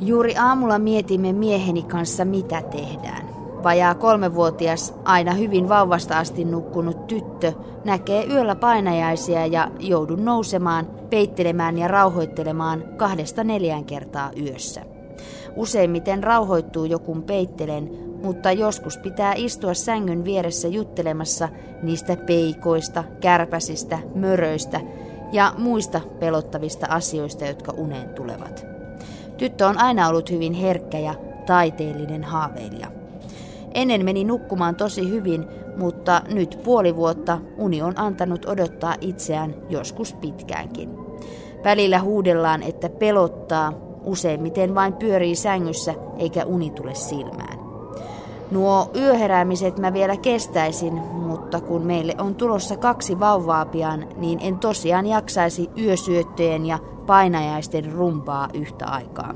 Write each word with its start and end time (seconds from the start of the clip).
Juuri 0.00 0.36
aamulla 0.36 0.78
mietimme 0.78 1.32
mieheni 1.32 1.82
kanssa, 1.82 2.24
mitä 2.24 2.62
tehdään. 2.62 3.28
Vajaa 3.64 3.94
kolmevuotias, 3.94 4.94
aina 5.04 5.32
hyvin 5.32 5.68
vauvasta 5.68 6.18
asti 6.18 6.44
nukkunut 6.44 7.06
tyttö 7.06 7.52
näkee 7.84 8.26
yöllä 8.26 8.54
painajaisia 8.54 9.46
ja 9.46 9.70
joudun 9.80 10.24
nousemaan, 10.24 10.86
peittelemään 11.10 11.78
ja 11.78 11.88
rauhoittelemaan 11.88 12.84
kahdesta 12.96 13.44
neljään 13.44 13.84
kertaa 13.84 14.30
yössä. 14.40 14.82
Useimmiten 15.56 16.24
rauhoittuu 16.24 16.84
jokun 16.84 17.22
peittelen, 17.22 17.90
mutta 18.22 18.52
joskus 18.52 18.98
pitää 18.98 19.32
istua 19.36 19.74
sängyn 19.74 20.24
vieressä 20.24 20.68
juttelemassa 20.68 21.48
niistä 21.82 22.16
peikoista, 22.16 23.04
kärpäsistä, 23.20 23.98
möröistä 24.14 24.80
ja 25.32 25.54
muista 25.58 26.00
pelottavista 26.18 26.86
asioista, 26.90 27.46
jotka 27.46 27.72
uneen 27.76 28.08
tulevat. 28.08 28.77
Tyttö 29.38 29.66
on 29.66 29.78
aina 29.78 30.08
ollut 30.08 30.30
hyvin 30.30 30.52
herkkä 30.52 30.98
ja 30.98 31.14
taiteellinen 31.46 32.24
haaveilija. 32.24 32.88
Ennen 33.74 34.04
meni 34.04 34.24
nukkumaan 34.24 34.76
tosi 34.76 35.10
hyvin, 35.10 35.46
mutta 35.76 36.22
nyt 36.34 36.60
puoli 36.64 36.96
vuotta 36.96 37.38
uni 37.56 37.82
on 37.82 37.98
antanut 37.98 38.44
odottaa 38.44 38.94
itseään 39.00 39.54
joskus 39.68 40.12
pitkäänkin. 40.14 40.90
Välillä 41.64 42.00
huudellaan, 42.00 42.62
että 42.62 42.88
pelottaa, 42.88 43.72
useimmiten 44.04 44.74
vain 44.74 44.92
pyörii 44.92 45.34
sängyssä 45.34 45.94
eikä 46.18 46.44
uni 46.44 46.70
tule 46.70 46.94
silmään. 46.94 47.57
Nuo 48.50 48.90
yöheräämiset 48.96 49.78
mä 49.78 49.92
vielä 49.92 50.16
kestäisin, 50.16 50.94
mutta 50.94 51.60
kun 51.60 51.86
meille 51.86 52.14
on 52.18 52.34
tulossa 52.34 52.76
kaksi 52.76 53.20
vauvaa 53.20 53.64
pian, 53.64 54.08
niin 54.16 54.38
en 54.42 54.58
tosiaan 54.58 55.06
jaksaisi 55.06 55.70
yösyöttöjen 55.78 56.66
ja 56.66 56.78
painajaisten 57.06 57.92
rumpaa 57.92 58.48
yhtä 58.54 58.86
aikaa. 58.86 59.34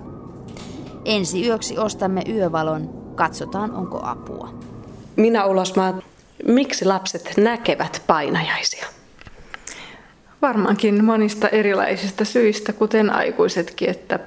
Ensi 1.04 1.46
yöksi 1.46 1.78
ostamme 1.78 2.22
yövalon, 2.28 2.90
katsotaan 3.14 3.74
onko 3.74 4.00
apua. 4.02 4.54
Minä 5.16 5.44
Ulosmaa, 5.44 5.98
miksi 6.46 6.84
lapset 6.84 7.32
näkevät 7.36 8.02
painajaisia? 8.06 8.86
Varmaankin 10.42 11.04
monista 11.04 11.48
erilaisista 11.48 12.24
syistä, 12.24 12.72
kuten 12.72 13.10
aikuisetkin, 13.10 13.90
että 13.90 14.18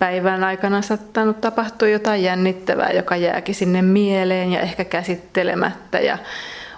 päivän 0.00 0.44
aikana 0.44 0.82
saattanut 0.82 1.40
tapahtua 1.40 1.88
jotain 1.88 2.22
jännittävää, 2.22 2.90
joka 2.90 3.16
jääkin 3.16 3.54
sinne 3.54 3.82
mieleen 3.82 4.52
ja 4.52 4.60
ehkä 4.60 4.84
käsittelemättä 4.84 5.98
ja 5.98 6.18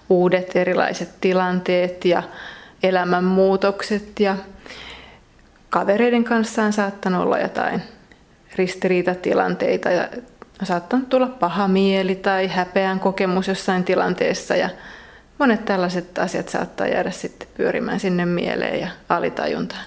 uudet 0.09 0.57
erilaiset 0.57 1.09
tilanteet 1.21 2.05
ja 2.05 2.23
elämänmuutokset 2.83 4.21
ja 4.21 4.37
kavereiden 5.71 6.25
kanssa 6.25 6.63
on 6.63 6.73
saattanut 6.73 7.23
olla 7.23 7.39
jotain 7.39 7.83
ristiriitatilanteita 8.57 9.91
ja 9.91 10.09
on 10.61 10.67
saattanut 10.67 11.09
tulla 11.09 11.27
paha 11.27 11.69
mieli 11.69 12.15
tai 12.15 12.49
häpeän 12.49 13.01
kokemus 13.01 13.49
jossain 13.49 13.85
tilanteessa 13.85 14.57
ja 14.57 14.69
monet 15.39 15.65
tällaiset 15.65 16.19
asiat 16.19 16.49
saattaa 16.49 16.87
jäädä 16.87 17.11
sitten 17.11 17.49
pyörimään 17.57 18.01
sinne 18.01 18.27
mieleen 18.27 18.81
ja 18.81 18.89
alitajuntaan. 19.09 19.85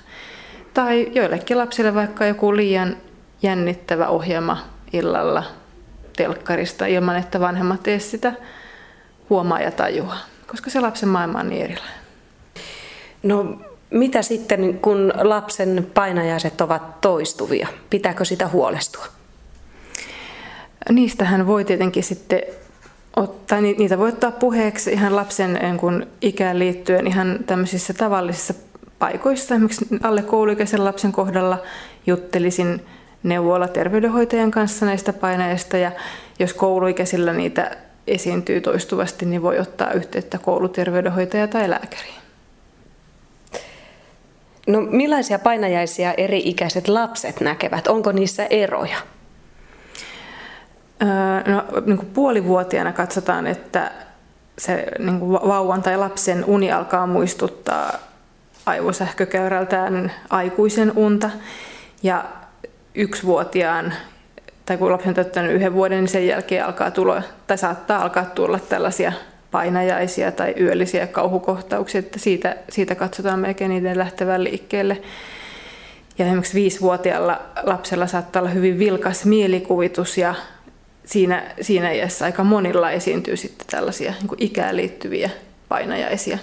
Tai 0.73 1.11
joillekin 1.13 1.57
lapsille 1.57 1.95
vaikka 1.95 2.25
joku 2.25 2.55
liian 2.55 2.97
jännittävä 3.41 4.07
ohjelma 4.07 4.57
illalla 4.93 5.43
telkkarista 6.17 6.85
ilman, 6.85 7.17
että 7.17 7.39
vanhemmat 7.39 7.87
edes 7.87 8.11
sitä 8.11 8.33
huomaa 9.29 9.59
ja 9.59 9.71
tajuaa, 9.71 10.19
koska 10.47 10.69
se 10.69 10.79
lapsen 10.79 11.09
maailma 11.09 11.39
on 11.39 11.49
niin 11.49 11.63
erilainen. 11.63 11.99
No 13.23 13.57
mitä 13.89 14.21
sitten, 14.21 14.79
kun 14.79 15.13
lapsen 15.21 15.87
painajaiset 15.93 16.61
ovat 16.61 17.01
toistuvia? 17.01 17.67
Pitääkö 17.89 18.25
sitä 18.25 18.47
huolestua? 18.47 19.05
Niistähän 20.89 21.47
voi 21.47 21.65
tietenkin 21.65 22.03
sitten 22.03 22.41
ottaa, 23.15 23.61
niitä 23.61 23.97
voi 23.97 24.09
ottaa 24.09 24.31
puheeksi 24.31 24.91
ihan 24.91 25.15
lapsen 25.15 25.59
kun 25.79 26.07
ikään 26.21 26.59
liittyen 26.59 27.07
ihan 27.07 27.39
tämmöisissä 27.45 27.93
tavallisissa 27.93 28.53
paikoissa. 28.99 29.55
Esimerkiksi 29.55 29.85
alle 30.03 30.21
kouluikäisen 30.21 30.85
lapsen 30.85 31.11
kohdalla 31.11 31.61
juttelisin 32.07 32.85
neuvolla 33.25 33.67
terveydenhoitajan 33.67 34.51
kanssa 34.51 34.85
näistä 34.85 35.13
paineista 35.13 35.77
ja 35.77 35.91
jos 36.39 36.53
kouluikäisillä 36.53 37.33
niitä 37.33 37.77
esiintyy 38.07 38.61
toistuvasti, 38.61 39.25
niin 39.25 39.41
voi 39.41 39.59
ottaa 39.59 39.91
yhteyttä 39.91 40.37
kouluterveydenhoitaja 40.37 41.47
tai 41.47 41.69
lääkäriin. 41.69 42.15
No 44.67 44.81
millaisia 44.81 45.39
painajaisia 45.39 46.13
eri-ikäiset 46.13 46.87
lapset 46.87 47.41
näkevät? 47.41 47.87
Onko 47.87 48.11
niissä 48.11 48.45
eroja? 48.45 48.97
No, 51.47 51.81
niin 51.85 51.97
kuin 51.97 52.09
puolivuotiaana 52.13 52.93
katsotaan, 52.93 53.47
että 53.47 53.91
se 54.57 54.85
niin 54.99 55.19
kuin 55.19 55.31
vauvan 55.31 55.83
tai 55.83 55.97
lapsen 55.97 56.45
uni 56.45 56.71
alkaa 56.71 57.07
muistuttaa 57.07 57.93
aivosähkökäyrältään 58.65 60.11
aikuisen 60.29 60.91
unta. 60.95 61.29
Ja 62.03 62.25
yksivuotiaan, 62.95 63.93
tai 64.65 64.77
kun 64.77 64.91
lapsi 64.91 65.09
on 65.09 65.15
täyttänyt 65.15 65.51
yhden 65.51 65.73
vuoden, 65.73 65.99
niin 65.99 66.07
sen 66.07 66.27
jälkeen 66.27 66.65
alkaa 66.65 66.91
tulla, 66.91 67.21
tai 67.47 67.57
saattaa 67.57 68.01
alkaa 68.01 68.25
tulla 68.25 68.59
tällaisia 68.59 69.13
painajaisia 69.51 70.31
tai 70.31 70.53
yöllisiä 70.59 71.07
kauhukohtauksia, 71.07 71.99
että 71.99 72.19
siitä, 72.19 72.55
siitä 72.69 72.95
katsotaan 72.95 73.39
melkein 73.39 73.69
niiden 73.69 73.97
lähtevän 73.97 74.43
liikkeelle. 74.43 75.01
Ja 76.17 76.25
esimerkiksi 76.25 76.53
viisivuotiaalla 76.53 77.41
lapsella 77.63 78.07
saattaa 78.07 78.41
olla 78.41 78.49
hyvin 78.49 78.79
vilkas 78.79 79.25
mielikuvitus 79.25 80.17
ja 80.17 80.35
siinä, 81.05 81.43
siinä 81.61 81.91
iässä 81.91 82.25
aika 82.25 82.43
monilla 82.43 82.91
esiintyy 82.91 83.37
sitten 83.37 83.67
tällaisia 83.67 84.13
niin 84.21 84.29
ikään 84.37 84.75
liittyviä 84.75 85.29
painajaisia. 85.69 86.37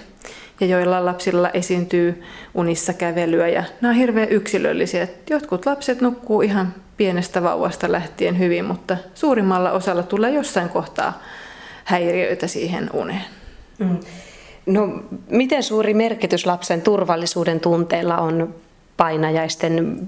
Ja 0.59 0.67
joilla 0.67 1.05
lapsilla 1.05 1.49
esiintyy 1.49 2.23
unissa 2.53 2.93
kävelyä 2.93 3.47
ja 3.47 3.63
nämä 3.81 3.91
on 3.91 3.97
hirveän 3.97 4.29
yksilöllisiä. 4.29 5.07
Jotkut 5.29 5.65
lapset 5.65 6.01
nukkuu 6.01 6.41
ihan 6.41 6.73
pienestä 6.97 7.43
vauvasta 7.43 7.91
lähtien 7.91 8.39
hyvin, 8.39 8.65
mutta 8.65 8.97
suurimmalla 9.13 9.71
osalla 9.71 10.03
tulee 10.03 10.31
jossain 10.31 10.69
kohtaa 10.69 11.21
häiriöitä 11.83 12.47
siihen 12.47 12.89
uneen. 12.93 13.25
Mm. 13.79 13.97
No, 14.65 15.03
miten 15.29 15.63
suuri 15.63 15.93
merkitys 15.93 16.45
lapsen 16.45 16.81
turvallisuuden 16.81 17.59
tunteella 17.59 18.17
on 18.17 18.55
painajaisten 18.97 20.07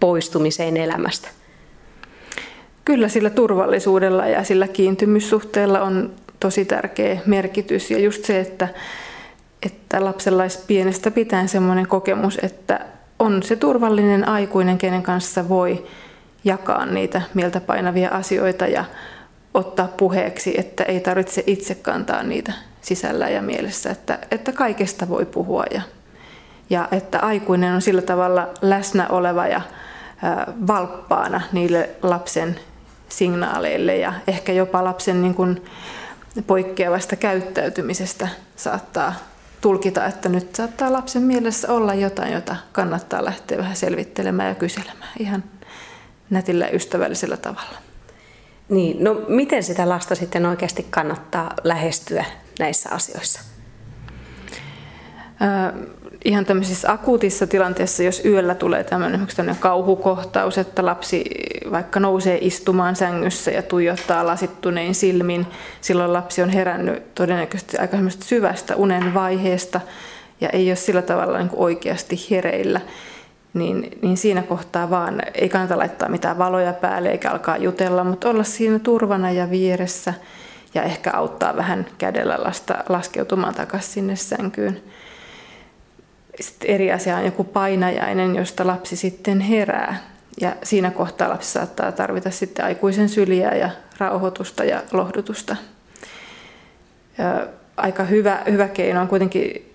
poistumiseen 0.00 0.76
elämästä? 0.76 1.28
Kyllä 2.84 3.08
sillä 3.08 3.30
turvallisuudella 3.30 4.26
ja 4.26 4.44
sillä 4.44 4.68
kiintymyssuhteella 4.68 5.80
on 5.80 6.12
tosi 6.40 6.64
tärkeä 6.64 7.20
merkitys. 7.26 7.90
Ja 7.90 7.98
just 7.98 8.24
se, 8.24 8.40
että, 8.40 8.68
että 9.62 10.04
lapsella 10.04 10.42
olisi 10.42 10.58
pienestä 10.66 11.10
pitäen 11.10 11.48
semmoinen 11.48 11.88
kokemus, 11.88 12.38
että 12.42 12.80
on 13.18 13.42
se 13.42 13.56
turvallinen 13.56 14.28
aikuinen, 14.28 14.78
kenen 14.78 15.02
kanssa 15.02 15.48
voi 15.48 15.86
jakaa 16.44 16.86
niitä 16.86 17.22
mieltä 17.34 17.60
painavia 17.60 18.08
asioita 18.10 18.66
ja 18.66 18.84
ottaa 19.54 19.88
puheeksi, 19.96 20.54
että 20.58 20.84
ei 20.84 21.00
tarvitse 21.00 21.44
itse 21.46 21.74
kantaa 21.74 22.22
niitä 22.22 22.52
sisällä 22.80 23.28
ja 23.28 23.42
mielessä, 23.42 23.90
että, 23.90 24.18
että 24.30 24.52
kaikesta 24.52 25.08
voi 25.08 25.26
puhua 25.26 25.64
ja, 25.74 25.82
ja 26.70 26.88
että 26.92 27.18
aikuinen 27.18 27.74
on 27.74 27.82
sillä 27.82 28.02
tavalla 28.02 28.48
läsnä 28.62 29.08
oleva 29.08 29.46
ja 29.46 29.60
valppaana 30.66 31.40
niille 31.52 31.90
lapsen 32.02 32.60
signaaleille 33.08 33.96
ja 33.96 34.12
ehkä 34.26 34.52
jopa 34.52 34.84
lapsen 34.84 35.22
niin 35.22 35.34
kuin 35.34 35.64
poikkeavasta 36.46 37.16
käyttäytymisestä 37.16 38.28
saattaa 38.56 39.14
tulkita, 39.60 40.06
että 40.06 40.28
nyt 40.28 40.54
saattaa 40.54 40.92
lapsen 40.92 41.22
mielessä 41.22 41.72
olla 41.72 41.94
jotain, 41.94 42.32
jota 42.32 42.56
kannattaa 42.72 43.24
lähteä 43.24 43.58
vähän 43.58 43.76
selvittelemään 43.76 44.48
ja 44.48 44.54
kyselemään 44.54 45.12
ihan 45.18 45.44
nätillä 46.30 46.68
ystävällisellä 46.68 47.36
tavalla. 47.36 47.78
Niin, 48.68 49.04
no 49.04 49.14
miten 49.28 49.62
sitä 49.62 49.88
lasta 49.88 50.14
sitten 50.14 50.46
oikeasti 50.46 50.86
kannattaa 50.90 51.54
lähestyä 51.64 52.24
näissä 52.58 52.88
asioissa? 52.92 53.40
Ihan 56.24 56.44
tämmöisessä 56.44 56.92
akuutissa 56.92 57.46
tilanteessa, 57.46 58.02
jos 58.02 58.24
yöllä 58.24 58.54
tulee 58.54 58.84
tämmöinen, 58.84 59.26
tämmöinen 59.36 59.60
kauhukohtaus, 59.60 60.58
että 60.58 60.86
lapsi 60.86 61.24
vaikka 61.70 62.00
nousee 62.00 62.38
istumaan 62.40 62.96
sängyssä 62.96 63.50
ja 63.50 63.62
tuijottaa 63.62 64.26
lasittunein 64.26 64.94
silmin, 64.94 65.46
silloin 65.80 66.12
lapsi 66.12 66.42
on 66.42 66.50
herännyt 66.50 67.14
todennäköisesti 67.14 67.78
aika 67.78 67.96
syvästä 68.20 68.76
unen 68.76 69.14
vaiheesta 69.14 69.80
ja 70.40 70.48
ei 70.48 70.70
ole 70.70 70.76
sillä 70.76 71.02
tavalla 71.02 71.38
niin 71.38 71.48
kuin 71.48 71.60
oikeasti 71.60 72.26
hereillä, 72.30 72.80
niin, 73.54 73.98
niin 74.02 74.16
siinä 74.16 74.42
kohtaa 74.42 74.90
vaan 74.90 75.22
ei 75.34 75.48
kannata 75.48 75.78
laittaa 75.78 76.08
mitään 76.08 76.38
valoja 76.38 76.72
päälle 76.72 77.10
eikä 77.10 77.30
alkaa 77.30 77.56
jutella, 77.56 78.04
mutta 78.04 78.30
olla 78.30 78.44
siinä 78.44 78.78
turvana 78.78 79.30
ja 79.30 79.50
vieressä 79.50 80.14
ja 80.74 80.82
ehkä 80.82 81.10
auttaa 81.14 81.56
vähän 81.56 81.86
kädellä 81.98 82.36
lasta 82.38 82.84
laskeutumaan 82.88 83.54
takaisin 83.54 83.92
sinne 83.92 84.16
sänkyyn. 84.16 84.82
Sitten 86.40 86.70
eri 86.70 86.92
asia 86.92 87.16
on 87.16 87.24
joku 87.24 87.44
painajainen, 87.44 88.36
josta 88.36 88.66
lapsi 88.66 88.96
sitten 88.96 89.40
herää. 89.40 89.96
Ja 90.40 90.56
siinä 90.62 90.90
kohtaa 90.90 91.28
lapsi 91.28 91.52
saattaa 91.52 91.92
tarvita 91.92 92.30
sitten 92.30 92.64
aikuisen 92.64 93.08
syliä 93.08 93.54
ja 93.54 93.70
rauhoitusta 93.98 94.64
ja 94.64 94.82
lohdutusta. 94.92 95.56
Ja 97.18 97.46
aika 97.76 98.04
hyvä, 98.04 98.42
hyvä 98.50 98.68
keino 98.68 99.00
on 99.00 99.08
kuitenkin 99.08 99.72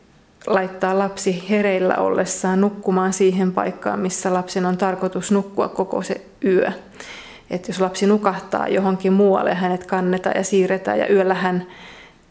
laittaa 0.47 0.99
lapsi 0.99 1.49
hereillä 1.49 1.95
ollessaan 1.95 2.61
nukkumaan 2.61 3.13
siihen 3.13 3.51
paikkaan, 3.51 3.99
missä 3.99 4.33
lapsen 4.33 4.65
on 4.65 4.77
tarkoitus 4.77 5.31
nukkua 5.31 5.67
koko 5.67 6.01
se 6.01 6.21
yö. 6.45 6.71
Et 7.49 7.67
jos 7.67 7.81
lapsi 7.81 8.07
nukahtaa 8.07 8.67
johonkin 8.67 9.13
muualle, 9.13 9.53
hänet 9.53 9.85
kannetaan 9.85 10.35
ja 10.37 10.43
siirretään 10.43 10.99
ja 10.99 11.13
yöllä 11.13 11.33
hän 11.33 11.67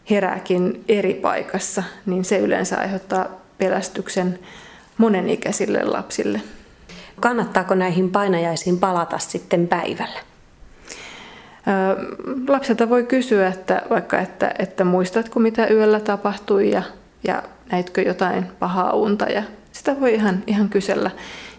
herääkin 0.09 0.83
eri 0.87 1.13
paikassa, 1.13 1.83
niin 2.05 2.25
se 2.25 2.37
yleensä 2.37 2.77
aiheuttaa 2.77 3.42
pelästyksen 3.57 4.39
monenikäisille 4.97 5.83
lapsille. 5.83 6.41
Kannattaako 7.19 7.75
näihin 7.75 8.11
painajaisiin 8.11 8.79
palata 8.79 9.17
sitten 9.17 9.67
päivällä? 9.67 10.19
Lapselta 12.47 12.89
voi 12.89 13.03
kysyä, 13.03 13.47
että 13.47 13.81
vaikka 13.89 14.19
että, 14.19 14.53
että 14.59 14.83
muistatko 14.83 15.39
mitä 15.39 15.67
yöllä 15.67 15.99
tapahtui 15.99 16.71
ja, 16.71 16.83
ja 17.23 17.43
näitkö 17.71 18.01
jotain 18.01 18.45
pahaa 18.59 18.93
unta 18.93 19.25
ja 19.25 19.43
sitä 19.71 19.99
voi 19.99 20.13
ihan, 20.13 20.43
ihan 20.47 20.69
kysellä. 20.69 21.11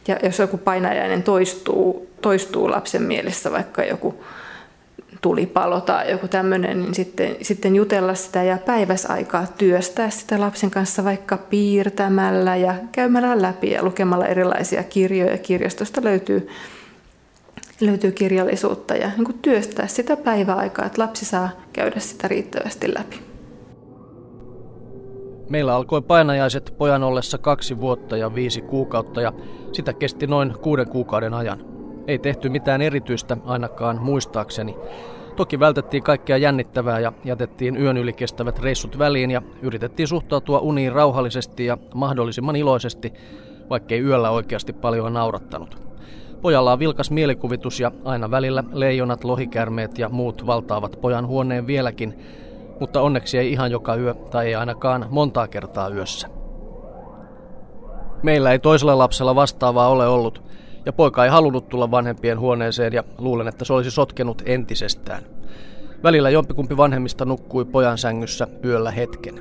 Ja 0.09 0.17
jos 0.23 0.39
joku 0.39 0.59
painajainen 0.59 1.23
toistuu, 1.23 2.11
toistuu 2.23 2.71
lapsen 2.71 3.03
mielessä, 3.03 3.53
vaikka 3.53 3.85
joku 3.85 4.25
tulipalo 5.25 5.81
tai 5.81 6.11
joku 6.11 6.29
tämmöinen, 6.29 6.83
niin 6.83 6.95
sitten, 6.95 7.37
sitten 7.43 7.77
jutella 7.77 8.15
sitä 8.15 8.43
ja 8.43 8.59
päiväsaikaa 8.67 9.47
työstää 9.59 10.11
sitä 10.11 10.41
lapsen 10.41 10.71
kanssa 10.71 11.05
vaikka 11.05 11.37
piirtämällä 11.37 12.57
ja 12.57 12.75
käymällä 12.93 13.43
läpi 13.43 13.71
ja 13.71 13.83
lukemalla 13.83 14.27
erilaisia 14.27 14.83
kirjoja. 14.83 15.39
Kirjastosta 15.39 16.05
löytyy, 16.05 16.49
löytyy 17.81 18.13
kirjallisuutta 18.13 18.95
ja 18.95 19.11
niin 19.17 19.39
työstää 19.43 19.87
sitä 19.87 20.17
päiväaikaa, 20.17 20.87
että 20.87 21.03
lapsi 21.03 21.25
saa 21.25 21.49
käydä 21.73 22.01
sitä 22.01 22.29
riittävästi 22.29 22.95
läpi. 22.95 23.21
Meillä 25.51 25.75
alkoi 25.75 26.03
painajaiset 26.03 26.75
pojan 26.79 27.03
ollessa 27.03 27.39
kaksi 27.39 27.81
vuotta 27.81 28.17
ja 28.17 28.35
viisi 28.35 28.61
kuukautta 28.61 29.21
ja 29.21 29.33
sitä 29.73 29.93
kesti 29.93 30.27
noin 30.27 30.55
kuuden 30.63 30.89
kuukauden 30.89 31.35
ajan. 31.35 31.74
Ei 32.07 32.19
tehty 32.19 32.49
mitään 32.49 32.83
erityistä 32.83 33.37
ainakaan 33.45 34.03
muistaakseni. 34.03 34.77
Toki 35.37 35.61
vältettiin 35.61 36.03
kaikkea 36.03 36.37
jännittävää 36.37 37.01
ja 37.01 37.13
jätettiin 37.25 37.77
yön 37.77 37.97
yli 37.97 38.13
kestävät 38.13 38.59
reissut 38.59 38.99
väliin 38.99 39.31
ja 39.31 39.43
yritettiin 39.63 40.09
suhtautua 40.09 40.59
uniin 40.59 40.93
rauhallisesti 40.93 41.67
ja 41.67 41.79
mahdollisimman 41.95 42.57
iloisesti, 42.57 43.13
vaikkei 43.71 44.01
yöllä 44.01 44.31
oikeasti 44.31 44.73
paljon 44.73 45.13
naurattanut. 45.13 45.79
Pojalla 46.43 46.73
on 46.73 46.79
vilkas 46.79 47.11
mielikuvitus 47.11 47.81
ja 47.81 47.93
aina 48.05 48.31
välillä 48.31 48.65
leijonat, 48.73 49.25
lohikärmeet 49.25 49.99
ja 49.99 50.09
muut 50.09 50.47
valtaavat 50.47 50.99
pojan 51.01 51.27
huoneen 51.27 51.67
vieläkin, 51.67 52.19
mutta 52.81 53.01
onneksi 53.01 53.39
ei 53.39 53.53
ihan 53.53 53.71
joka 53.71 53.97
yö 53.97 54.15
tai 54.15 54.47
ei 54.47 54.55
ainakaan 54.55 55.07
montaa 55.11 55.49
kertaa 55.49 55.89
yössä. 55.89 56.29
Meillä 58.23 58.53
ei 58.53 58.59
toisella 58.59 58.99
lapsella 58.99 59.35
vastaavaa 59.35 59.89
ole 59.89 60.07
ollut, 60.07 60.43
ja 60.87 60.93
poika 60.93 61.25
ei 61.25 61.31
halunnut 61.31 61.69
tulla 61.69 61.91
vanhempien 61.91 62.41
huoneeseen 62.41 62.93
ja 62.93 63.05
luulen, 63.19 63.49
että 63.49 63.65
se 63.65 63.73
olisi 63.73 63.91
sotkenut 63.91 64.43
entisestään. 64.47 65.23
Välillä 66.03 66.31
jompikumpi 66.31 66.77
vanhemmista 66.77 67.25
nukkui 67.25 67.65
pojan 67.65 67.99
sängyssä 67.99 68.47
yöllä 68.65 68.91
hetken. 68.91 69.41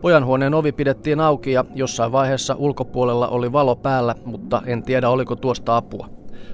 Pojan 0.00 0.26
huoneen 0.26 0.54
ovi 0.54 0.72
pidettiin 0.72 1.20
auki 1.20 1.52
ja 1.52 1.64
jossain 1.74 2.12
vaiheessa 2.12 2.54
ulkopuolella 2.58 3.28
oli 3.28 3.52
valo 3.52 3.76
päällä, 3.76 4.14
mutta 4.24 4.62
en 4.66 4.82
tiedä 4.82 5.08
oliko 5.08 5.36
tuosta 5.36 5.76
apua. 5.76 6.08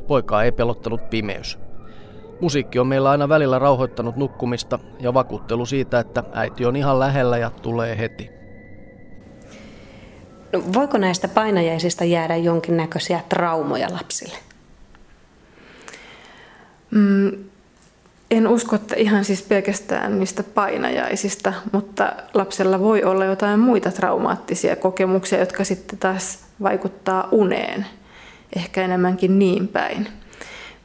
Poikaa 0.06 0.42
ei 0.42 0.52
pelottanut 0.52 1.10
pimeys. 1.10 1.58
Musiikki 2.40 2.78
on 2.78 2.86
meillä 2.86 3.10
aina 3.10 3.28
välillä 3.28 3.58
rauhoittanut 3.58 4.16
nukkumista 4.16 4.78
ja 5.00 5.14
vakuuttelu 5.14 5.66
siitä, 5.66 6.00
että 6.00 6.24
äiti 6.32 6.66
on 6.66 6.76
ihan 6.76 6.98
lähellä 7.00 7.38
ja 7.38 7.50
tulee 7.50 7.98
heti. 7.98 8.37
No, 10.52 10.62
voiko 10.72 10.98
näistä 10.98 11.28
painajaisista 11.28 12.04
jäädä 12.04 12.36
jonkinnäköisiä 12.36 13.20
traumoja 13.28 13.88
lapsille? 13.92 14.38
Mm, 16.90 17.32
en 18.30 18.48
usko, 18.48 18.76
että 18.76 18.94
ihan 18.94 19.24
siis 19.24 19.42
pelkästään 19.42 20.18
niistä 20.18 20.42
painajaisista, 20.42 21.52
mutta 21.72 22.12
lapsella 22.34 22.80
voi 22.80 23.04
olla 23.04 23.24
jotain 23.24 23.60
muita 23.60 23.90
traumaattisia 23.90 24.76
kokemuksia, 24.76 25.38
jotka 25.38 25.64
sitten 25.64 25.98
taas 25.98 26.38
vaikuttaa 26.62 27.28
uneen. 27.30 27.86
Ehkä 28.56 28.82
enemmänkin 28.82 29.38
niin 29.38 29.68
päin. 29.68 30.08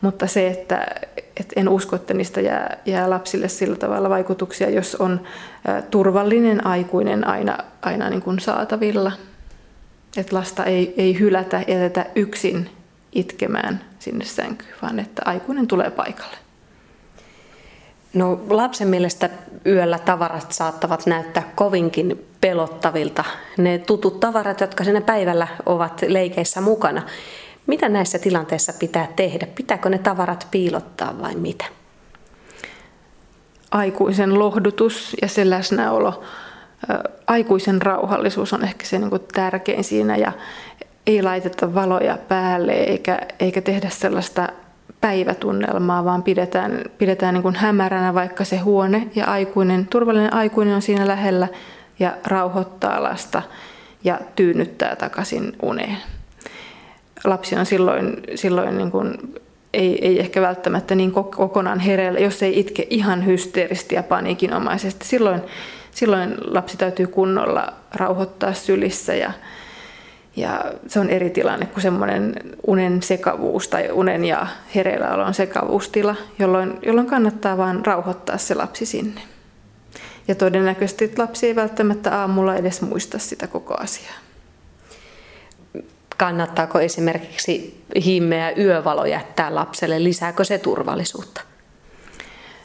Mutta 0.01 0.27
se, 0.27 0.47
että, 0.47 0.85
että 1.17 1.53
en 1.55 1.69
usko, 1.69 1.95
että 1.95 2.13
niistä 2.13 2.41
jää, 2.41 2.77
jää 2.85 3.09
lapsille 3.09 3.47
sillä 3.47 3.75
tavalla 3.75 4.09
vaikutuksia, 4.09 4.69
jos 4.69 4.95
on 4.95 5.21
turvallinen 5.91 6.67
aikuinen 6.67 7.27
aina, 7.27 7.57
aina 7.81 8.09
niin 8.09 8.21
kuin 8.21 8.39
saatavilla– 8.39 9.11
että 10.17 10.35
lasta 10.35 10.65
ei, 10.65 10.93
ei 10.97 11.19
hylätä, 11.19 11.63
jätetä 11.67 12.05
yksin 12.15 12.69
itkemään 13.11 13.81
sinne 13.99 14.25
sänkyyn, 14.25 14.75
vaan 14.81 14.99
että 14.99 15.21
aikuinen 15.25 15.67
tulee 15.67 15.91
paikalle. 15.91 16.37
No 18.13 18.41
lapsen 18.49 18.87
mielestä 18.87 19.29
yöllä 19.65 19.99
tavarat 19.99 20.51
saattavat 20.51 21.05
näyttää 21.05 21.51
kovinkin 21.55 22.25
pelottavilta. 22.41 23.23
Ne 23.57 23.77
tutut 23.77 24.19
tavarat, 24.19 24.61
jotka 24.61 24.83
siinä 24.83 25.01
päivällä 25.01 25.47
ovat 25.65 26.01
leikeissä 26.07 26.61
mukana. 26.61 27.01
Mitä 27.67 27.89
näissä 27.89 28.19
tilanteissa 28.19 28.73
pitää 28.79 29.07
tehdä? 29.15 29.47
Pitääkö 29.55 29.89
ne 29.89 29.97
tavarat 29.97 30.47
piilottaa 30.51 31.21
vai 31.21 31.35
mitä? 31.35 31.65
Aikuisen 33.71 34.39
lohdutus 34.39 35.15
ja 35.21 35.27
se 35.27 35.49
läsnäolo 35.49 36.23
aikuisen 37.27 37.81
rauhallisuus 37.81 38.53
on 38.53 38.63
ehkä 38.63 38.85
se 38.85 38.99
niin 38.99 39.09
kuin 39.09 39.21
tärkein 39.33 39.83
siinä 39.83 40.17
ja 40.17 40.31
ei 41.07 41.23
laiteta 41.23 41.73
valoja 41.73 42.17
päälle 42.27 42.71
eikä, 42.71 43.19
eikä 43.39 43.61
tehdä 43.61 43.89
sellaista 43.89 44.49
päivätunnelmaa, 45.01 46.05
vaan 46.05 46.23
pidetään, 46.23 46.81
pidetään 46.97 47.33
niin 47.33 47.41
kuin 47.43 47.55
hämäränä 47.55 48.13
vaikka 48.13 48.43
se 48.43 48.57
huone 48.57 49.07
ja 49.15 49.25
aikuinen, 49.25 49.87
turvallinen 49.87 50.33
aikuinen 50.33 50.75
on 50.75 50.81
siinä 50.81 51.07
lähellä 51.07 51.47
ja 51.99 52.17
rauhoittaa 52.25 53.03
lasta 53.03 53.41
ja 54.03 54.19
tyynnyttää 54.35 54.95
takaisin 54.95 55.55
uneen. 55.61 55.97
Lapsi 57.23 57.55
on 57.55 57.65
silloin, 57.65 58.17
silloin 58.35 58.77
niin 58.77 58.91
kuin, 58.91 59.35
ei, 59.73 60.07
ei 60.07 60.19
ehkä 60.19 60.41
välttämättä 60.41 60.95
niin 60.95 61.11
kokonaan 61.11 61.79
hereillä, 61.79 62.19
jos 62.19 62.43
ei 62.43 62.59
itke 62.59 62.87
ihan 62.89 63.25
hysteerisesti 63.25 63.95
ja 63.95 64.03
paniikinomaisesti. 64.03 65.07
Silloin 65.07 65.41
silloin 65.93 66.35
lapsi 66.45 66.77
täytyy 66.77 67.07
kunnolla 67.07 67.73
rauhoittaa 67.93 68.53
sylissä 68.53 69.15
ja, 69.15 69.31
ja 70.35 70.65
se 70.87 70.99
on 70.99 71.09
eri 71.09 71.29
tilanne 71.29 71.65
kuin 71.65 71.81
semmoinen 71.81 72.35
unen 72.67 73.03
sekavuus 73.03 73.67
tai 73.67 73.91
unen 73.91 74.25
ja 74.25 74.47
hereilläolon 74.75 75.33
sekavuustila, 75.33 76.15
jolloin, 76.39 76.79
jolloin 76.85 77.07
kannattaa 77.07 77.57
vain 77.57 77.85
rauhoittaa 77.85 78.37
se 78.37 78.55
lapsi 78.55 78.85
sinne. 78.85 79.21
Ja 80.27 80.35
todennäköisesti 80.35 81.13
lapsi 81.17 81.47
ei 81.47 81.55
välttämättä 81.55 82.19
aamulla 82.19 82.55
edes 82.55 82.81
muista 82.81 83.19
sitä 83.19 83.47
koko 83.47 83.73
asiaa. 83.73 84.13
Kannattaako 86.17 86.79
esimerkiksi 86.79 87.83
himmeä 88.05 88.51
yövalo 88.57 89.05
jättää 89.05 89.55
lapselle? 89.55 90.03
Lisääkö 90.03 90.43
se 90.43 90.57
turvallisuutta? 90.57 91.41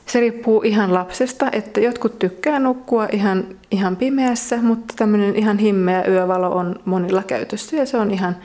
Se 0.09 0.21
riippuu 0.21 0.63
ihan 0.63 0.95
lapsesta, 0.95 1.49
että 1.53 1.81
jotkut 1.81 2.19
tykkää 2.19 2.59
nukkua 2.59 3.09
ihan, 3.13 3.45
ihan 3.71 3.97
pimeässä, 3.97 4.57
mutta 4.63 4.95
tämmöinen 4.97 5.37
ihan 5.37 5.59
himmeä 5.59 6.05
yövalo 6.05 6.51
on 6.51 6.81
monilla 6.85 7.23
käytössä 7.23 7.77
ja 7.77 7.87
se 7.87 7.97
on 7.97 8.11
ihan, 8.11 8.37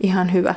ihan 0.00 0.32
hyvä. 0.32 0.54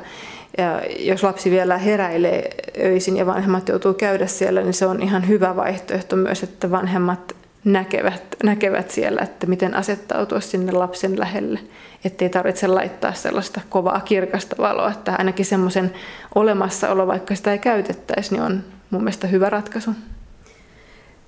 Ja 0.57 0.81
jos 0.99 1.23
lapsi 1.23 1.51
vielä 1.51 1.77
heräilee 1.77 2.49
öisin 2.79 3.17
ja 3.17 3.25
vanhemmat 3.25 3.69
joutuu 3.69 3.93
käydä 3.93 4.27
siellä, 4.27 4.61
niin 4.61 4.73
se 4.73 4.85
on 4.85 5.03
ihan 5.03 5.27
hyvä 5.27 5.55
vaihtoehto 5.55 6.15
myös, 6.15 6.43
että 6.43 6.71
vanhemmat 6.71 7.35
näkevät, 7.63 8.23
näkevät 8.43 8.91
siellä, 8.91 9.21
että 9.21 9.47
miten 9.47 9.75
asettautua 9.75 10.39
sinne 10.39 10.71
lapsen 10.71 11.19
lähelle. 11.19 11.59
Että 12.05 12.25
ei 12.25 12.29
tarvitse 12.29 12.67
laittaa 12.67 13.13
sellaista 13.13 13.61
kovaa 13.69 13.99
kirkasta 13.99 14.55
valoa, 14.59 14.91
että 14.91 15.15
ainakin 15.17 15.45
semmoisen 15.45 15.93
olemassaolo, 16.35 17.07
vaikka 17.07 17.35
sitä 17.35 17.51
ei 17.51 17.59
käytettäisi, 17.59 18.33
niin 18.33 18.43
on 18.43 18.63
mun 18.89 19.03
mielestä 19.03 19.27
hyvä 19.27 19.49
ratkaisu. 19.49 19.91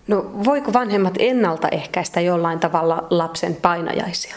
No 0.08 0.32
voiko 0.46 0.74
vanhemmat 0.74 1.14
ennaltaehkäistä 1.20 2.22
jollain 2.22 2.60
tavalla 2.60 3.08
lapsen 3.10 3.56
painajaisia? 3.56 4.36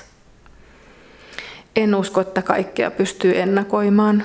En 1.77 1.95
usko, 1.95 2.21
että 2.21 2.43
kaikkea 2.43 2.91
pystyy 2.91 3.39
ennakoimaan. 3.41 4.23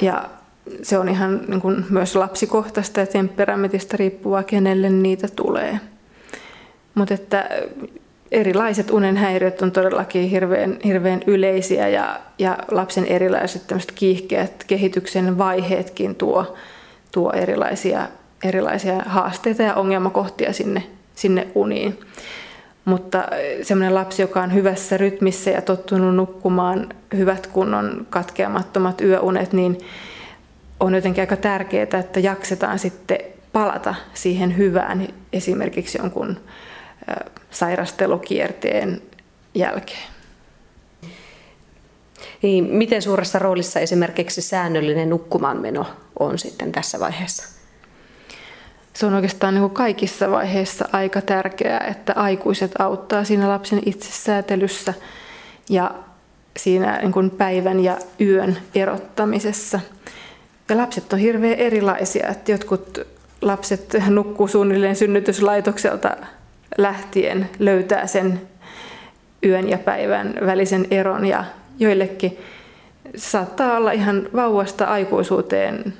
Ja 0.00 0.30
se 0.82 0.98
on 0.98 1.08
ihan 1.08 1.40
niin 1.48 1.60
kuin 1.60 1.84
myös 1.90 2.16
lapsikohtaista 2.16 3.00
ja 3.00 3.06
temperamentista 3.06 3.96
riippuvaa, 3.96 4.42
kenelle 4.42 4.90
niitä 4.90 5.28
tulee. 5.36 5.80
Mutta 6.94 7.14
että 7.14 7.48
erilaiset 8.30 8.90
unenhäiriöt 8.90 9.62
on 9.62 9.72
todellakin 9.72 10.28
hirveän, 10.28 10.78
hirveän 10.84 11.22
yleisiä 11.26 11.88
ja, 11.88 12.20
ja 12.38 12.58
lapsen 12.70 13.06
erilaiset 13.06 13.92
kiihkeät 13.94 14.64
kehityksen 14.66 15.38
vaiheetkin 15.38 16.14
tuo, 16.14 16.56
tuo 17.10 17.32
erilaisia, 17.32 18.08
erilaisia 18.42 19.02
haasteita 19.06 19.62
ja 19.62 19.74
ongelmakohtia 19.74 20.52
sinne, 20.52 20.82
sinne 21.14 21.48
uniin. 21.54 22.00
Mutta 22.84 23.24
semmoinen 23.62 23.94
lapsi, 23.94 24.22
joka 24.22 24.42
on 24.42 24.54
hyvässä 24.54 24.96
rytmissä 24.96 25.50
ja 25.50 25.62
tottunut 25.62 26.16
nukkumaan 26.16 26.88
hyvät 27.16 27.46
kunnon 27.46 28.06
katkeamattomat 28.10 29.00
yöunet, 29.00 29.52
niin 29.52 29.78
on 30.80 30.94
jotenkin 30.94 31.22
aika 31.22 31.36
tärkeää, 31.36 31.82
että 32.00 32.20
jaksetaan 32.20 32.78
sitten 32.78 33.18
palata 33.52 33.94
siihen 34.14 34.56
hyvään 34.56 35.08
esimerkiksi 35.32 35.98
jonkun 35.98 36.40
sairastelukierteen 37.50 39.02
jälkeen. 39.54 40.12
Niin, 42.42 42.64
miten 42.64 43.02
suuressa 43.02 43.38
roolissa 43.38 43.80
esimerkiksi 43.80 44.42
säännöllinen 44.42 45.10
nukkumaanmeno 45.10 45.86
on 46.18 46.38
sitten 46.38 46.72
tässä 46.72 47.00
vaiheessa? 47.00 47.61
Se 48.92 49.06
on 49.06 49.14
oikeastaan 49.14 49.54
niin 49.54 49.62
kuin 49.62 49.74
kaikissa 49.74 50.30
vaiheissa 50.30 50.88
aika 50.92 51.20
tärkeää, 51.20 51.86
että 51.90 52.12
aikuiset 52.16 52.72
auttaa 52.78 53.24
siinä 53.24 53.48
lapsen 53.48 53.80
itsesäätelyssä 53.86 54.94
ja 55.68 55.90
siinä 56.56 56.98
niin 56.98 57.12
kuin 57.12 57.30
päivän 57.30 57.80
ja 57.80 57.98
yön 58.20 58.58
erottamisessa. 58.74 59.80
Ja 60.68 60.76
lapset 60.76 61.12
on 61.12 61.18
hirveän 61.18 61.58
erilaisia, 61.58 62.28
että 62.28 62.52
jotkut 62.52 62.98
lapset 63.42 63.96
nukkuu 64.08 64.48
suunnilleen 64.48 64.96
synnytyslaitokselta 64.96 66.16
lähtien 66.78 67.50
löytää 67.58 68.06
sen 68.06 68.40
yön 69.44 69.68
ja 69.68 69.78
päivän 69.78 70.34
välisen 70.46 70.86
eron 70.90 71.26
ja 71.26 71.44
joillekin 71.78 72.38
saattaa 73.16 73.76
olla 73.76 73.92
ihan 73.92 74.28
vauvasta 74.34 74.84
aikuisuuteen 74.84 75.94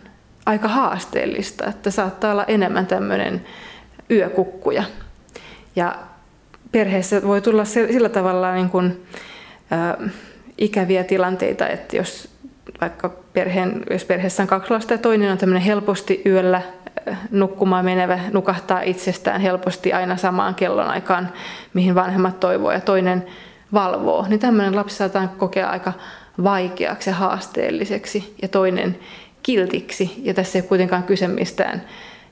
aika 0.46 0.68
haasteellista, 0.68 1.66
että 1.66 1.90
saattaa 1.90 2.32
olla 2.32 2.44
enemmän 2.44 2.86
tämmöinen 2.86 3.44
yökukkuja. 4.10 4.84
Ja 5.76 5.96
perheessä 6.72 7.22
voi 7.22 7.40
tulla 7.40 7.64
sillä 7.64 8.08
tavalla 8.08 8.54
niin 8.54 8.70
kuin, 8.70 9.06
ä, 9.72 10.08
ikäviä 10.58 11.04
tilanteita, 11.04 11.68
että 11.68 11.96
jos 11.96 12.28
vaikka 12.80 13.08
perheen, 13.32 13.82
jos 13.90 14.04
perheessä 14.04 14.42
on 14.42 14.46
kaksi 14.46 14.70
lasta 14.70 14.94
ja 14.94 14.98
toinen 14.98 15.32
on 15.32 15.38
tämmöinen 15.38 15.62
helposti 15.62 16.22
yöllä 16.26 16.62
nukkumaan 17.30 17.84
menevä 17.84 18.18
nukahtaa 18.32 18.80
itsestään 18.80 19.40
helposti 19.40 19.92
aina 19.92 20.16
samaan 20.16 20.54
kellonaikaan, 20.54 21.28
mihin 21.74 21.94
vanhemmat 21.94 22.40
toivoo 22.40 22.72
ja 22.72 22.80
toinen 22.80 23.26
valvoo, 23.72 24.26
niin 24.28 24.40
tämmöinen 24.40 24.76
lapsi 24.76 24.96
saattaa 24.96 25.28
kokea 25.38 25.70
aika 25.70 25.92
vaikeaksi 26.44 27.10
ja 27.10 27.14
haasteelliseksi 27.14 28.34
ja 28.42 28.48
toinen 28.48 28.98
kiltiksi. 29.42 30.12
Ja 30.22 30.34
tässä 30.34 30.58
ei 30.58 30.62
kuitenkaan 30.62 31.02
kyse 31.02 31.28
mistään, 31.28 31.82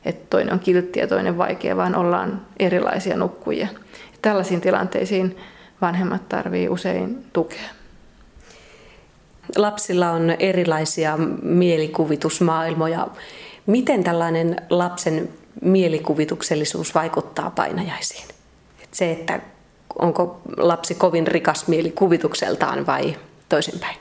että 0.05 0.27
toinen 0.31 0.53
on 0.53 0.61
kiltti 0.61 1.01
ja 1.01 1.07
toinen 1.07 1.39
vaikea, 1.39 1.77
vaan 1.77 1.95
ollaan 1.95 2.47
erilaisia 2.59 3.17
nukkujia. 3.17 3.69
Tällaisiin 4.23 4.61
tilanteisiin 4.61 5.37
vanhemmat 5.81 6.29
tarvii 6.29 6.69
usein 6.69 7.25
tukea. 7.33 7.71
Lapsilla 9.57 10.11
on 10.11 10.31
erilaisia 10.39 11.19
mielikuvitusmaailmoja. 11.43 13.09
Miten 13.67 14.05
tällainen 14.05 14.57
lapsen 14.71 15.29
mielikuvituksellisuus 15.63 16.95
vaikuttaa 16.95 17.51
painajaisiin? 17.51 18.29
Se, 18.91 19.11
että 19.11 19.41
onko 19.99 20.41
lapsi 20.57 20.95
kovin 20.95 21.27
rikas 21.27 21.69
mielikuvitukseltaan 21.69 22.87
vai 22.87 23.17
toisinpäin? 23.49 23.97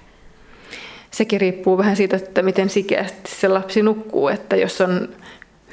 Sekin 1.12 1.42
riippuu 1.42 1.78
vähän 1.78 1.96
siitä, 1.96 2.16
että 2.16 2.42
miten 2.42 2.70
sikeästi 2.70 3.32
se 3.32 3.48
lapsi 3.48 3.82
nukkuu. 3.82 4.28
Että 4.28 4.56
jos 4.56 4.82
on 4.82 5.10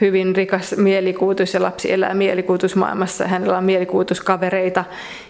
hyvin 0.00 0.36
rikas 0.36 0.76
mielikuvitus 0.76 1.54
ja 1.54 1.62
lapsi 1.62 1.92
elää 1.92 2.14
mielikuvitusmaailmassa, 2.14 3.28
hänellä 3.28 3.58
on 3.58 3.64
mielikuvituskavereita 3.64 4.84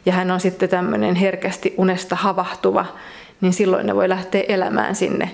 ja 0.07 0.13
hän 0.13 0.31
on 0.31 0.41
sitten 0.41 0.69
tämmöinen 0.69 1.15
herkästi 1.15 1.75
unesta 1.77 2.17
havahtuva, 2.17 2.87
niin 3.41 3.53
silloin 3.53 3.87
ne 3.87 3.95
voi 3.95 4.09
lähteä 4.09 4.43
elämään 4.49 4.95
sinne 4.95 5.31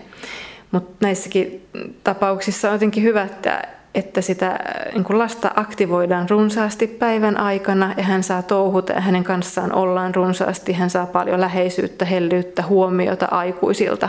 mutta 0.72 1.06
näissäkin 1.06 1.66
tapauksissa 2.04 2.68
on 2.68 2.74
jotenkin 2.74 3.02
hyvä, 3.02 3.22
että, 3.22 3.62
että 3.94 4.20
sitä 4.20 4.58
niin 4.92 5.04
kuin 5.04 5.18
lasta 5.18 5.50
aktivoidaan 5.54 6.30
runsaasti 6.30 6.86
päivän 6.86 7.40
aikana 7.40 7.94
ja 7.96 8.02
hän 8.02 8.22
saa 8.22 8.42
touhuta 8.42 8.92
ja 8.92 9.00
hänen 9.00 9.24
kanssaan 9.24 9.72
ollaan 9.72 10.14
runsaasti. 10.14 10.72
Hän 10.72 10.90
saa 10.90 11.06
paljon 11.06 11.40
läheisyyttä, 11.40 12.04
hellyyttä, 12.04 12.62
huomiota 12.62 13.26
aikuisilta. 13.30 14.08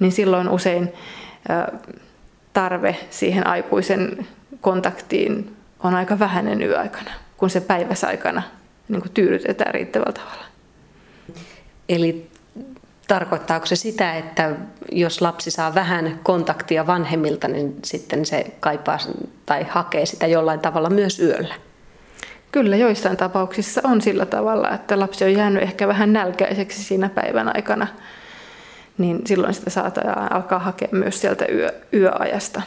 Niin 0.00 0.12
silloin 0.12 0.48
usein 0.48 0.92
tarve 2.52 2.96
siihen 3.10 3.46
aikuisen 3.46 4.26
kontaktiin 4.60 5.56
on 5.80 5.94
aika 5.94 6.18
vähäinen 6.18 6.62
yöaikana, 6.62 7.10
kun 7.36 7.50
se 7.50 7.60
päiväsaikana 7.60 8.42
niin 8.88 9.02
kuin 9.02 9.12
tyydytetään 9.12 9.74
riittävällä 9.74 10.12
tavalla. 10.12 10.44
Eli 11.88 12.30
Tarkoittaako 13.08 13.66
se 13.66 13.76
sitä, 13.76 14.16
että 14.16 14.52
jos 14.92 15.20
lapsi 15.20 15.50
saa 15.50 15.74
vähän 15.74 16.20
kontaktia 16.22 16.86
vanhemmilta, 16.86 17.48
niin 17.48 17.76
sitten 17.84 18.24
se 18.24 18.46
kaipaa 18.60 18.98
tai 19.46 19.66
hakee 19.68 20.06
sitä 20.06 20.26
jollain 20.26 20.60
tavalla 20.60 20.90
myös 20.90 21.20
yöllä? 21.20 21.54
Kyllä 22.52 22.76
joissain 22.76 23.16
tapauksissa 23.16 23.80
on 23.84 24.00
sillä 24.00 24.26
tavalla, 24.26 24.70
että 24.70 25.00
lapsi 25.00 25.24
on 25.24 25.32
jäänyt 25.32 25.62
ehkä 25.62 25.88
vähän 25.88 26.12
nälkäiseksi 26.12 26.84
siinä 26.84 27.08
päivän 27.08 27.56
aikana, 27.56 27.86
niin 28.98 29.20
silloin 29.26 29.54
sitä 29.54 29.70
saattaa 29.70 30.26
alkaa 30.30 30.58
hakea 30.58 30.88
myös 30.92 31.20
sieltä 31.20 31.44
yö, 31.52 31.72
yöajasta. 31.94 32.62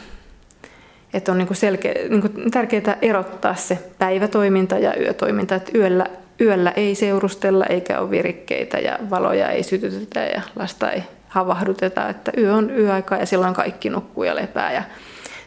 Että 1.14 1.32
on 1.32 1.38
niin 1.38 1.46
kuin 1.46 1.56
selkeä, 1.56 1.94
niin 2.08 2.20
kuin 2.20 2.50
tärkeää 2.50 2.96
erottaa 3.02 3.54
se 3.54 3.78
päivätoiminta 3.98 4.78
ja 4.78 5.00
yötoiminta, 5.00 5.54
että 5.54 5.72
yöllä 5.74 6.06
yöllä 6.40 6.70
ei 6.70 6.94
seurustella 6.94 7.66
eikä 7.66 8.00
ole 8.00 8.10
virikkeitä 8.10 8.78
ja 8.78 8.98
valoja 9.10 9.48
ei 9.48 9.62
sytytetä 9.62 10.20
ja 10.20 10.42
lasta 10.56 10.90
ei 10.90 11.02
havahduteta, 11.28 12.08
että 12.08 12.32
yö 12.38 12.54
on 12.54 12.70
yöaika 12.70 13.16
ja 13.16 13.26
silloin 13.26 13.54
kaikki 13.54 13.90
nukkuu 13.90 14.24
ja 14.24 14.34
lepää. 14.34 14.72
Ja 14.72 14.82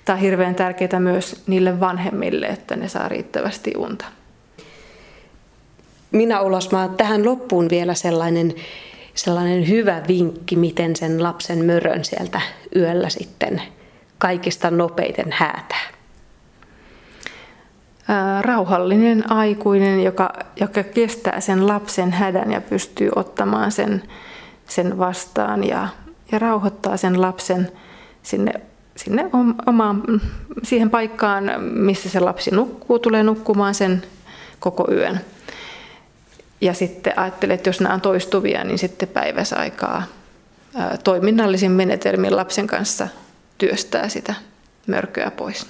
tämä 0.06 0.16
on 0.16 0.22
hirveän 0.22 0.56
tärkeää 0.56 1.00
myös 1.00 1.44
niille 1.48 1.80
vanhemmille, 1.80 2.46
että 2.46 2.76
ne 2.76 2.88
saa 2.88 3.10
riittävästi 3.10 3.74
unta. 3.78 4.06
Minä 6.12 6.42
Ulosmaa, 6.42 6.88
tähän 6.88 7.26
loppuun 7.26 7.70
vielä 7.70 7.94
sellainen, 7.94 8.56
sellainen 9.16 9.68
hyvä 9.68 10.02
vinkki, 10.08 10.56
miten 10.56 10.96
sen 10.96 11.24
lapsen 11.24 11.66
mörön 11.66 12.06
sieltä 12.06 12.42
yöllä 12.76 13.10
sitten 13.10 13.62
kaikista 14.18 14.72
nopeiten 14.72 15.32
häätää 15.32 15.94
rauhallinen 18.42 19.32
aikuinen, 19.32 20.04
joka, 20.04 20.34
joka 20.60 20.84
kestää 20.84 21.40
sen 21.40 21.68
lapsen 21.68 22.12
hädän 22.12 22.52
ja 22.52 22.62
pystyy 22.62 23.10
ottamaan 23.16 23.72
sen, 23.72 24.04
sen 24.68 24.98
vastaan 24.98 25.64
ja, 25.68 25.88
ja 26.32 26.40
rauhoittaa 26.40 26.98
sen 26.98 27.22
lapsen 27.22 27.72
sinne, 28.24 28.54
sinne 28.96 29.30
omaan, 29.66 30.04
siihen 30.64 30.90
paikkaan, 30.90 31.44
missä 31.62 32.10
se 32.10 32.20
lapsi 32.20 32.52
nukkuu, 32.52 33.00
tulee 33.00 33.24
nukkumaan 33.24 33.76
sen 33.76 34.04
koko 34.60 34.92
yön. 34.92 35.20
Ja 36.64 36.74
sitten 36.74 37.20
ajattelee, 37.20 37.54
että 37.54 37.70
jos 37.70 37.82
nämä 37.82 37.94
on 37.94 38.02
toistuvia, 38.02 38.64
niin 38.64 38.80
sitten 38.80 39.10
päiväsaikaa 39.10 40.04
toiminnallisin 41.04 41.72
menetelmin 41.72 42.36
lapsen 42.36 42.68
kanssa 42.68 43.08
työstää 43.58 44.10
sitä 44.10 44.34
mörköä 44.88 45.32
pois. 45.32 45.68